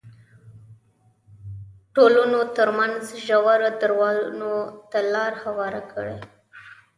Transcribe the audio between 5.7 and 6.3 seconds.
کړې وای.